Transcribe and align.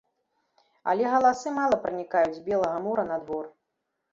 Але 0.93 1.03
галасы 1.15 1.53
мала 1.59 1.77
пранікаюць 1.83 2.35
з 2.39 2.45
белага 2.51 2.77
мура 2.87 3.03
на 3.11 3.17
двор. 3.25 3.45